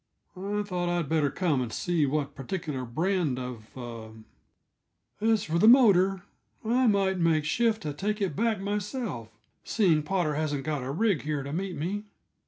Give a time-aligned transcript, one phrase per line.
[0.35, 4.13] I thought I'd better come and see what particular brand of er
[5.23, 6.23] "As for the motor,
[6.65, 9.29] I might make shift to take it back myself,
[9.63, 12.05] seeing Potter hasn't got a rig here to meet me.